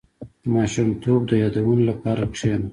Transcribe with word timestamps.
•د 0.43 0.45
ماشومتوب 0.55 1.21
د 1.27 1.31
یادونو 1.43 1.83
لپاره 1.89 2.23
کښېنه. 2.33 2.67